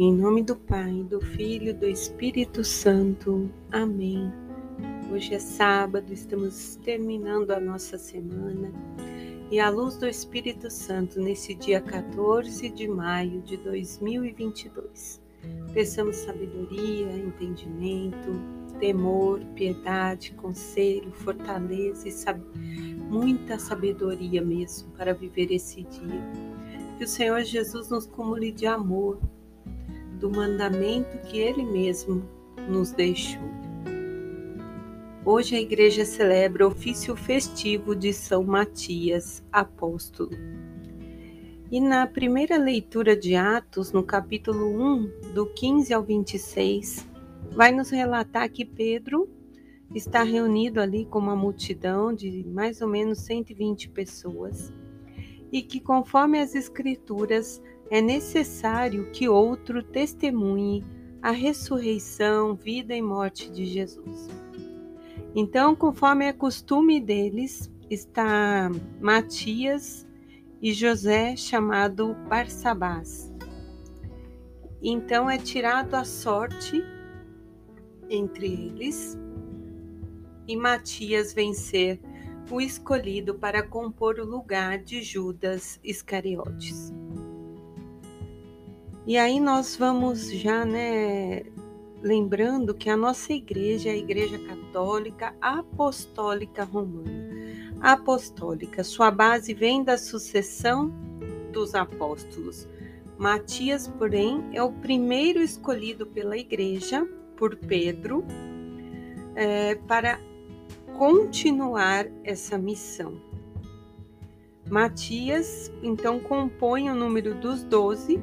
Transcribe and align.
Em 0.00 0.14
nome 0.14 0.44
do 0.44 0.54
Pai, 0.54 1.04
do 1.10 1.20
Filho 1.20 1.70
e 1.70 1.72
do 1.72 1.88
Espírito 1.88 2.62
Santo. 2.62 3.50
Amém. 3.72 4.32
Hoje 5.10 5.34
é 5.34 5.40
sábado, 5.40 6.12
estamos 6.12 6.76
terminando 6.84 7.50
a 7.50 7.58
nossa 7.58 7.98
semana 7.98 8.72
e 9.50 9.58
à 9.58 9.68
luz 9.68 9.96
do 9.96 10.06
Espírito 10.06 10.70
Santo, 10.70 11.20
nesse 11.20 11.52
dia 11.52 11.80
14 11.80 12.68
de 12.68 12.86
maio 12.86 13.42
de 13.42 13.56
2022, 13.56 15.20
peçamos 15.74 16.14
sabedoria, 16.14 17.10
entendimento, 17.10 18.40
temor, 18.78 19.40
piedade, 19.56 20.30
conselho, 20.34 21.10
fortaleza 21.10 22.06
e 22.06 22.12
sab... 22.12 22.40
muita 23.10 23.58
sabedoria 23.58 24.42
mesmo 24.42 24.92
para 24.92 25.12
viver 25.12 25.50
esse 25.50 25.82
dia. 25.82 26.22
Que 26.96 27.02
o 27.02 27.08
Senhor 27.08 27.42
Jesus 27.42 27.88
nos 27.88 28.06
cumule 28.06 28.52
de 28.52 28.64
amor 28.64 29.18
do 30.18 30.30
mandamento 30.30 31.16
que 31.18 31.38
ele 31.38 31.64
mesmo 31.64 32.22
nos 32.68 32.90
deixou. 32.90 33.40
Hoje 35.24 35.56
a 35.56 35.60
igreja 35.60 36.04
celebra 36.04 36.66
o 36.66 36.70
ofício 36.70 37.14
festivo 37.14 37.94
de 37.94 38.12
São 38.12 38.42
Matias, 38.42 39.44
apóstolo. 39.52 40.30
E 41.70 41.80
na 41.80 42.06
primeira 42.06 42.56
leitura 42.56 43.14
de 43.14 43.36
Atos, 43.36 43.92
no 43.92 44.02
capítulo 44.02 44.66
1, 44.66 45.34
do 45.34 45.46
15 45.46 45.92
ao 45.92 46.02
26, 46.02 47.06
vai 47.52 47.70
nos 47.70 47.90
relatar 47.90 48.50
que 48.50 48.64
Pedro 48.64 49.28
está 49.94 50.22
reunido 50.22 50.80
ali 50.80 51.04
com 51.04 51.18
uma 51.18 51.36
multidão 51.36 52.12
de 52.12 52.44
mais 52.46 52.80
ou 52.80 52.88
menos 52.88 53.18
120 53.20 53.90
pessoas 53.90 54.72
e 55.52 55.62
que, 55.62 55.80
conforme 55.80 56.40
as 56.40 56.54
Escrituras, 56.54 57.62
é 57.90 58.00
necessário 58.00 59.10
que 59.12 59.28
outro 59.28 59.82
testemunhe 59.82 60.84
a 61.22 61.30
ressurreição, 61.30 62.54
vida 62.54 62.94
e 62.94 63.02
morte 63.02 63.50
de 63.50 63.64
Jesus. 63.66 64.28
Então, 65.34 65.74
conforme 65.74 66.26
é 66.26 66.32
costume 66.32 67.00
deles, 67.00 67.70
está 67.90 68.70
Matias 69.00 70.06
e 70.60 70.72
José, 70.72 71.36
chamado 71.36 72.14
Barsabás. 72.28 73.32
Então 74.82 75.28
é 75.28 75.38
tirado 75.38 75.94
a 75.94 76.04
sorte 76.04 76.82
entre 78.08 78.46
eles 78.46 79.18
e 80.46 80.56
Matias 80.56 81.32
vencer 81.32 82.00
o 82.50 82.60
escolhido 82.60 83.34
para 83.34 83.62
compor 83.62 84.18
o 84.18 84.24
lugar 84.24 84.78
de 84.78 85.02
Judas 85.02 85.78
Iscariotes. 85.84 86.92
E 89.08 89.16
aí 89.16 89.40
nós 89.40 89.74
vamos 89.74 90.30
já, 90.30 90.66
né, 90.66 91.42
lembrando 92.02 92.74
que 92.74 92.90
a 92.90 92.96
nossa 92.96 93.32
igreja 93.32 93.88
é 93.88 93.92
a 93.92 93.96
Igreja 93.96 94.38
Católica 94.38 95.34
Apostólica 95.40 96.62
Romana. 96.62 97.10
Apostólica, 97.80 98.84
sua 98.84 99.10
base 99.10 99.54
vem 99.54 99.82
da 99.82 99.96
sucessão 99.96 100.92
dos 101.50 101.74
apóstolos. 101.74 102.68
Matias, 103.16 103.88
porém, 103.88 104.44
é 104.52 104.62
o 104.62 104.70
primeiro 104.70 105.40
escolhido 105.40 106.06
pela 106.06 106.36
igreja, 106.36 107.08
por 107.34 107.56
Pedro, 107.56 108.22
é, 109.34 109.74
para 109.74 110.20
continuar 110.98 112.06
essa 112.24 112.58
missão. 112.58 113.18
Matias, 114.68 115.72
então, 115.82 116.20
compõe 116.20 116.90
o 116.90 116.94
número 116.94 117.34
dos 117.36 117.64
doze 117.64 118.20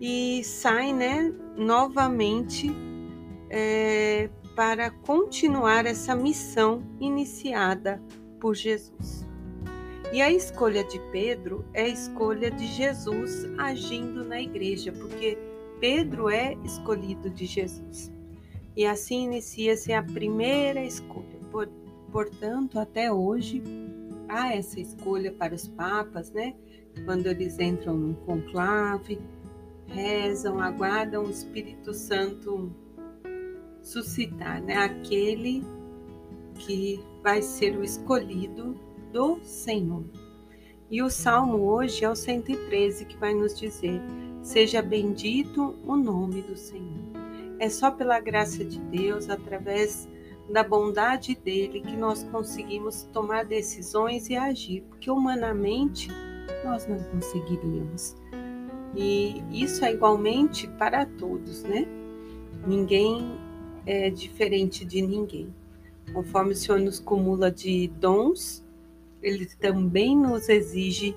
e 0.00 0.42
sai 0.44 0.92
né, 0.92 1.32
novamente 1.56 2.70
é, 3.50 4.28
para 4.56 4.90
continuar 4.90 5.86
essa 5.86 6.14
missão 6.14 6.82
iniciada 7.00 8.02
por 8.40 8.54
Jesus. 8.54 9.24
E 10.12 10.22
a 10.22 10.30
escolha 10.30 10.84
de 10.84 11.00
Pedro 11.10 11.64
é 11.72 11.82
a 11.82 11.88
escolha 11.88 12.50
de 12.50 12.66
Jesus 12.66 13.46
agindo 13.58 14.24
na 14.24 14.40
igreja, 14.40 14.92
porque 14.92 15.36
Pedro 15.80 16.28
é 16.28 16.56
escolhido 16.64 17.28
de 17.30 17.46
Jesus. 17.46 18.12
E 18.76 18.86
assim 18.86 19.24
inicia-se 19.24 19.92
a 19.92 20.02
primeira 20.02 20.84
escolha. 20.84 21.38
Por, 21.50 21.68
portanto, 22.12 22.78
até 22.78 23.12
hoje 23.12 23.62
há 24.28 24.54
essa 24.54 24.80
escolha 24.80 25.32
para 25.32 25.54
os 25.54 25.68
papas, 25.68 26.30
né? 26.32 26.54
Quando 27.04 27.26
eles 27.26 27.58
entram 27.58 27.96
num 27.96 28.14
conclave, 28.14 29.18
rezam, 29.88 30.60
aguardam 30.60 31.24
o 31.24 31.30
Espírito 31.30 31.92
Santo 31.92 32.72
suscitar, 33.82 34.62
né? 34.62 34.76
Aquele 34.76 35.62
que 36.54 37.00
vai 37.22 37.42
ser 37.42 37.76
o 37.76 37.84
escolhido 37.84 38.74
do 39.12 39.38
Senhor. 39.44 40.04
E 40.90 41.02
o 41.02 41.10
salmo 41.10 41.58
hoje 41.64 42.04
é 42.04 42.10
o 42.10 42.14
113 42.14 43.04
que 43.04 43.16
vai 43.16 43.34
nos 43.34 43.58
dizer: 43.58 44.00
Seja 44.42 44.82
bendito 44.82 45.74
o 45.86 45.96
nome 45.96 46.42
do 46.42 46.56
Senhor. 46.56 47.02
É 47.58 47.68
só 47.68 47.90
pela 47.90 48.20
graça 48.20 48.64
de 48.64 48.78
Deus, 48.80 49.30
através 49.30 50.08
da 50.50 50.62
bondade 50.62 51.34
dele, 51.34 51.80
que 51.80 51.96
nós 51.96 52.24
conseguimos 52.24 53.04
tomar 53.12 53.44
decisões 53.44 54.28
e 54.28 54.36
agir, 54.36 54.82
porque 54.82 55.10
humanamente 55.10 56.08
nós 56.64 56.86
não 56.86 56.98
conseguiríamos. 57.04 58.16
E 58.96 59.42
isso 59.50 59.84
é 59.84 59.92
igualmente 59.92 60.68
para 60.68 61.04
todos, 61.04 61.62
né? 61.64 61.86
Ninguém 62.66 63.38
é 63.86 64.08
diferente 64.10 64.84
de 64.84 65.02
ninguém. 65.02 65.52
Conforme 66.12 66.52
o 66.52 66.56
Senhor 66.56 66.80
nos 66.80 67.00
cumula 67.00 67.50
de 67.50 67.88
dons, 67.98 68.64
ele 69.22 69.46
também 69.46 70.16
nos 70.16 70.48
exige 70.48 71.16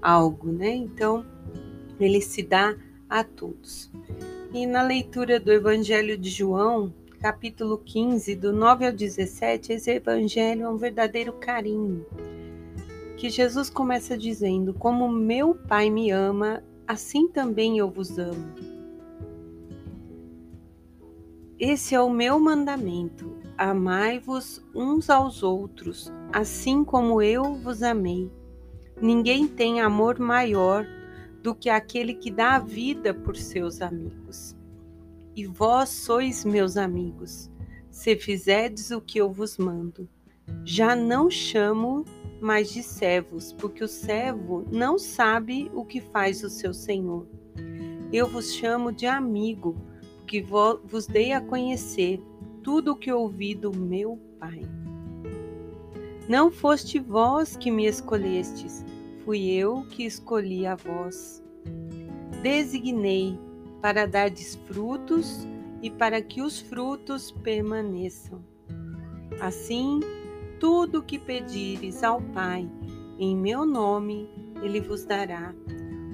algo, 0.00 0.50
né? 0.50 0.70
Então, 0.74 1.24
ele 2.00 2.20
se 2.20 2.42
dá 2.42 2.76
a 3.08 3.22
todos. 3.22 3.90
E 4.52 4.66
na 4.66 4.82
leitura 4.82 5.38
do 5.38 5.52
Evangelho 5.52 6.18
de 6.18 6.28
João, 6.28 6.92
capítulo 7.20 7.78
15, 7.78 8.34
do 8.34 8.52
9 8.52 8.86
ao 8.86 8.92
17, 8.92 9.74
esse 9.74 9.90
evangelho 9.92 10.64
é 10.64 10.68
um 10.68 10.76
verdadeiro 10.76 11.32
carinho. 11.34 12.04
Que 13.16 13.30
Jesus 13.30 13.70
começa 13.70 14.18
dizendo: 14.18 14.74
Como 14.74 15.08
meu 15.08 15.54
Pai 15.54 15.88
me 15.88 16.10
ama, 16.10 16.62
assim 16.86 17.28
também 17.28 17.78
eu 17.78 17.90
vos 17.90 18.18
amo. 18.18 18.54
Esse 21.58 21.94
é 21.94 22.00
o 22.00 22.10
meu 22.10 22.40
mandamento: 22.40 23.36
amai-vos 23.56 24.60
uns 24.74 25.08
aos 25.08 25.42
outros, 25.42 26.12
assim 26.32 26.82
como 26.84 27.22
eu 27.22 27.54
vos 27.54 27.82
amei. 27.82 28.30
Ninguém 29.00 29.46
tem 29.46 29.80
amor 29.80 30.18
maior 30.18 30.86
do 31.42 31.54
que 31.54 31.68
aquele 31.68 32.14
que 32.14 32.30
dá 32.30 32.56
a 32.56 32.58
vida 32.58 33.12
por 33.12 33.36
seus 33.36 33.80
amigos. 33.80 34.56
E 35.34 35.46
vós 35.46 35.88
sois 35.88 36.44
meus 36.44 36.76
amigos, 36.76 37.50
se 37.90 38.16
fizerdes 38.16 38.90
o 38.90 39.00
que 39.00 39.18
eu 39.18 39.30
vos 39.30 39.56
mando. 39.56 40.08
Já 40.64 40.94
não 40.94 41.30
chamo 41.30 42.04
mais 42.40 42.72
de 42.72 42.82
servos, 42.82 43.52
porque 43.52 43.82
o 43.82 43.88
servo 43.88 44.64
não 44.70 44.98
sabe 44.98 45.70
o 45.74 45.84
que 45.84 46.00
faz 46.00 46.42
o 46.42 46.50
seu 46.50 46.72
senhor. 46.74 47.26
Eu 48.12 48.28
vos 48.28 48.52
chamo 48.54 48.92
de 48.92 49.06
amigo, 49.06 49.76
porque 50.18 50.42
vos 50.42 51.06
dei 51.06 51.32
a 51.32 51.40
conhecer 51.40 52.20
tudo 52.62 52.92
o 52.92 52.96
que 52.96 53.12
ouvi 53.12 53.54
do 53.54 53.76
meu 53.76 54.18
Pai. 54.38 54.62
Não 56.28 56.50
foste 56.50 56.98
vós 56.98 57.56
que 57.56 57.70
me 57.70 57.86
escolhestes, 57.86 58.84
fui 59.24 59.50
eu 59.50 59.84
que 59.90 60.04
escolhi 60.04 60.66
a 60.66 60.76
vós. 60.76 61.42
Designei 62.42 63.38
para 63.80 64.06
dardes 64.06 64.54
frutos 64.66 65.46
e 65.80 65.90
para 65.90 66.22
que 66.22 66.40
os 66.40 66.60
frutos 66.60 67.30
permaneçam. 67.30 68.44
Assim, 69.40 70.00
tudo 70.62 71.00
o 71.00 71.02
que 71.02 71.18
pedires 71.18 72.04
ao 72.04 72.22
Pai 72.22 72.70
em 73.18 73.36
meu 73.36 73.66
nome, 73.66 74.30
ele 74.62 74.80
vos 74.80 75.04
dará. 75.04 75.52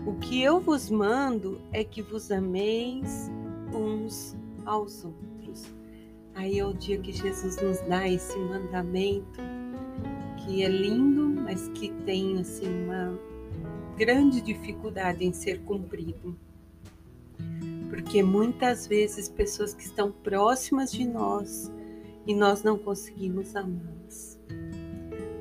O 0.07 0.15
que 0.15 0.43
eu 0.43 0.59
vos 0.59 0.89
mando 0.89 1.61
é 1.71 1.85
que 1.85 2.01
vos 2.01 2.31
ameis 2.31 3.31
uns 3.75 4.35
aos 4.65 5.05
outros. 5.05 5.67
Aí 6.35 6.59
é 6.59 6.65
o 6.65 6.73
dia 6.73 6.99
que 6.99 7.13
Jesus 7.13 7.61
nos 7.61 7.79
dá 7.83 8.09
esse 8.09 8.39
mandamento, 8.39 9.39
que 10.39 10.63
é 10.63 10.69
lindo, 10.69 11.29
mas 11.43 11.69
que 11.75 11.91
tem 12.07 12.41
assim 12.41 12.85
uma 12.85 13.21
grande 13.99 14.41
dificuldade 14.41 15.27
em 15.27 15.33
ser 15.35 15.61
cumprido. 15.61 16.35
Porque 17.91 18.23
muitas 18.23 18.87
vezes 18.87 19.29
pessoas 19.29 19.75
que 19.75 19.83
estão 19.83 20.11
próximas 20.11 20.91
de 20.91 21.07
nós 21.07 21.71
e 22.27 22.35
nós 22.35 22.63
não 22.63 22.79
conseguimos 22.79 23.55
amá-las. 23.57 24.39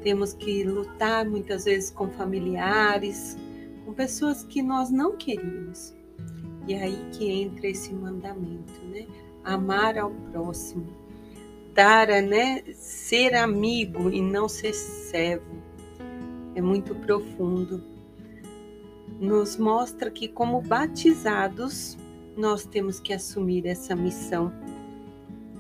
Temos 0.02 0.34
que 0.34 0.64
lutar 0.64 1.28
muitas 1.28 1.66
vezes 1.66 1.90
com 1.90 2.10
familiares, 2.10 3.38
com 3.86 3.94
pessoas 3.94 4.44
que 4.44 4.62
nós 4.62 4.90
não 4.90 5.18
queríamos. 5.18 5.94
E 6.68 6.74
é 6.74 6.84
aí 6.84 7.10
que 7.12 7.30
entra 7.30 7.68
esse 7.68 7.94
mandamento, 7.94 8.74
né? 8.86 9.08
Amar 9.44 9.98
ao 9.98 10.12
próximo, 10.32 10.88
dar, 11.74 12.08
né? 12.22 12.64
Ser 12.74 13.34
amigo 13.36 14.10
e 14.10 14.22
não 14.22 14.50
ser 14.50 14.74
servo. 14.74 15.56
É 16.56 16.62
muito 16.62 16.94
profundo. 16.96 17.84
Nos 19.20 19.58
mostra 19.58 20.12
que, 20.12 20.28
como 20.28 20.62
batizados, 20.62 21.98
nós 22.36 22.66
temos 22.66 23.00
que 23.00 23.14
assumir 23.14 23.66
essa 23.66 23.96
missão 23.96 24.52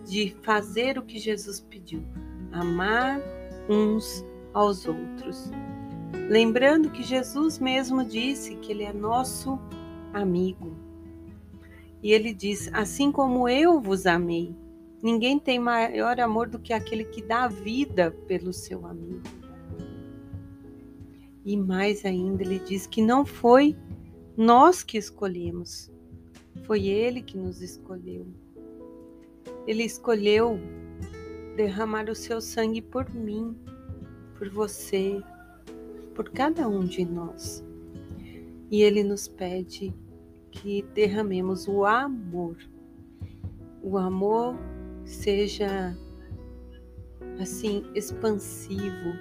de 0.07 0.35
fazer 0.41 0.97
o 0.97 1.03
que 1.03 1.19
Jesus 1.19 1.59
pediu, 1.59 2.03
amar 2.51 3.19
uns 3.69 4.23
aos 4.53 4.87
outros. 4.87 5.51
Lembrando 6.29 6.89
que 6.89 7.03
Jesus 7.03 7.59
mesmo 7.59 8.03
disse 8.03 8.55
que 8.55 8.71
Ele 8.71 8.83
é 8.83 8.93
nosso 8.93 9.59
amigo. 10.13 10.75
E 12.01 12.11
ele 12.11 12.33
diz: 12.33 12.69
Assim 12.73 13.11
como 13.11 13.49
eu 13.49 13.81
vos 13.81 14.05
amei, 14.05 14.55
ninguém 15.01 15.39
tem 15.39 15.59
maior 15.59 16.19
amor 16.19 16.47
do 16.47 16.59
que 16.59 16.73
aquele 16.73 17.03
que 17.03 17.21
dá 17.21 17.43
a 17.43 17.47
vida 17.47 18.11
pelo 18.27 18.53
seu 18.53 18.85
amigo. 18.85 19.23
E 21.45 21.55
mais 21.55 22.05
ainda, 22.05 22.43
ele 22.43 22.59
diz 22.59 22.85
que 22.85 23.01
não 23.01 23.25
foi 23.25 23.75
nós 24.35 24.83
que 24.83 24.97
escolhemos, 24.97 25.89
foi 26.65 26.87
Ele 26.87 27.21
que 27.21 27.37
nos 27.37 27.61
escolheu. 27.61 28.27
Ele 29.67 29.83
escolheu 29.83 30.57
derramar 31.57 32.09
o 32.09 32.15
seu 32.15 32.39
sangue 32.39 32.81
por 32.81 33.13
mim, 33.13 33.53
por 34.37 34.49
você, 34.49 35.21
por 36.15 36.29
cada 36.29 36.67
um 36.69 36.85
de 36.85 37.03
nós. 37.03 37.63
E 38.71 38.81
Ele 38.81 39.03
nos 39.03 39.27
pede 39.27 39.93
que 40.51 40.83
derramemos 40.93 41.67
o 41.67 41.83
amor. 41.83 42.57
O 43.83 43.97
amor 43.97 44.55
seja 45.03 45.95
assim 47.39 47.83
expansivo, 47.93 49.13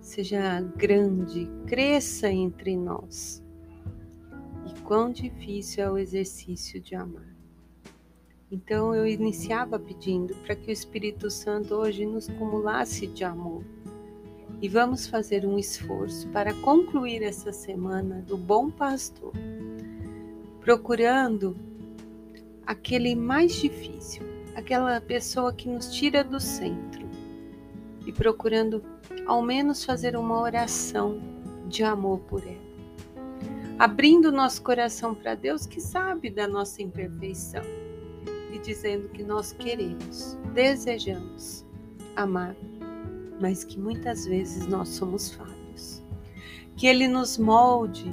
seja 0.00 0.60
grande, 0.76 1.48
cresça 1.66 2.30
entre 2.30 2.76
nós. 2.76 3.44
E 4.66 4.80
quão 4.80 5.12
difícil 5.12 5.84
é 5.84 5.90
o 5.90 5.98
exercício 5.98 6.80
de 6.80 6.94
amar. 6.94 7.37
Então 8.50 8.94
eu 8.94 9.06
iniciava 9.06 9.78
pedindo 9.78 10.34
para 10.36 10.56
que 10.56 10.70
o 10.70 10.72
Espírito 10.72 11.30
Santo 11.30 11.74
hoje 11.74 12.06
nos 12.06 12.28
cumulasse 12.28 13.06
de 13.06 13.22
amor. 13.22 13.62
E 14.60 14.68
vamos 14.68 15.06
fazer 15.06 15.46
um 15.46 15.58
esforço 15.58 16.26
para 16.28 16.54
concluir 16.54 17.22
essa 17.22 17.52
semana 17.52 18.24
do 18.26 18.36
bom 18.36 18.70
pastor, 18.70 19.32
procurando 20.60 21.56
aquele 22.66 23.14
mais 23.14 23.54
difícil, 23.54 24.22
aquela 24.56 25.00
pessoa 25.00 25.52
que 25.52 25.68
nos 25.68 25.92
tira 25.92 26.24
do 26.24 26.40
centro 26.40 27.06
e 28.06 28.12
procurando 28.12 28.82
ao 29.26 29.42
menos 29.42 29.84
fazer 29.84 30.16
uma 30.16 30.40
oração 30.40 31.20
de 31.68 31.84
amor 31.84 32.18
por 32.20 32.42
ela. 32.42 32.68
Abrindo 33.78 34.32
nosso 34.32 34.62
coração 34.62 35.14
para 35.14 35.34
Deus 35.34 35.66
que 35.66 35.80
sabe 35.80 36.30
da 36.30 36.48
nossa 36.48 36.82
imperfeição 36.82 37.62
e 38.52 38.58
dizendo 38.58 39.08
que 39.08 39.22
nós 39.22 39.52
queremos, 39.52 40.38
desejamos 40.54 41.66
amar, 42.16 42.56
mas 43.40 43.64
que 43.64 43.78
muitas 43.78 44.26
vezes 44.26 44.66
nós 44.66 44.88
somos 44.88 45.30
falhos. 45.30 46.02
Que 46.76 46.86
Ele 46.86 47.08
nos 47.08 47.38
molde 47.38 48.10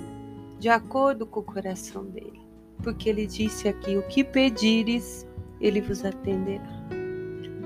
de 0.60 0.70
acordo 0.70 1.26
com 1.26 1.40
o 1.40 1.44
coração 1.44 2.06
dele, 2.06 2.42
porque 2.84 3.10
Ele 3.10 3.26
disse 3.26 3.68
aqui: 3.68 3.98
o 3.98 4.08
que 4.08 4.24
pedires, 4.24 5.28
Ele 5.60 5.82
vos 5.82 6.04
atenderá. 6.04 6.86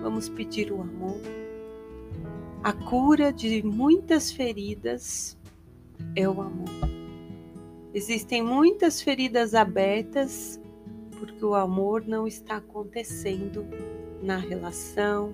Vamos 0.01 0.29
pedir 0.29 0.71
o 0.71 0.81
amor. 0.81 1.19
A 2.63 2.73
cura 2.73 3.31
de 3.31 3.63
muitas 3.63 4.31
feridas 4.31 5.37
é 6.15 6.27
o 6.27 6.41
amor. 6.41 6.69
Existem 7.93 8.43
muitas 8.43 9.01
feridas 9.01 9.53
abertas 9.53 10.59
porque 11.19 11.43
o 11.43 11.53
amor 11.53 12.05
não 12.07 12.25
está 12.25 12.57
acontecendo 12.57 13.65
na 14.23 14.37
relação, 14.37 15.33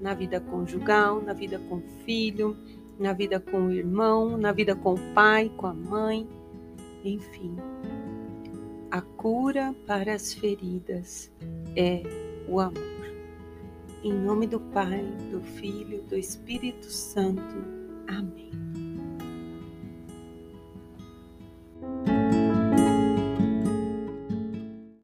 na 0.00 0.14
vida 0.14 0.40
conjugal, 0.40 1.20
na 1.20 1.32
vida 1.32 1.58
com 1.68 1.76
o 1.76 1.82
filho, 2.04 2.56
na 2.98 3.12
vida 3.12 3.38
com 3.38 3.66
o 3.66 3.72
irmão, 3.72 4.36
na 4.36 4.52
vida 4.52 4.74
com 4.74 4.94
o 4.94 5.14
pai, 5.14 5.50
com 5.56 5.66
a 5.66 5.74
mãe, 5.74 6.26
enfim. 7.04 7.56
A 8.90 9.00
cura 9.00 9.74
para 9.86 10.14
as 10.14 10.32
feridas 10.32 11.30
é 11.76 12.02
o 12.48 12.58
amor. 12.58 12.98
Em 14.02 14.12
nome 14.12 14.46
do 14.46 14.60
Pai, 14.60 15.04
do 15.30 15.40
Filho, 15.40 16.02
do 16.04 16.16
Espírito 16.16 16.86
Santo. 16.86 17.56
Amém. 18.06 18.67